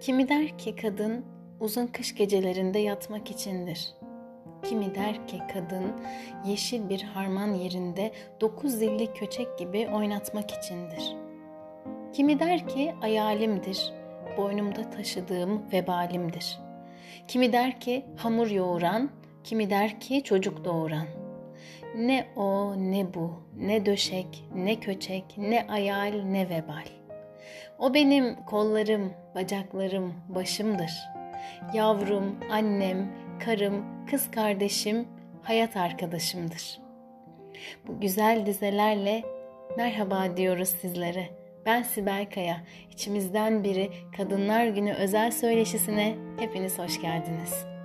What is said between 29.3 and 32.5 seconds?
bacaklarım, başımdır. Yavrum,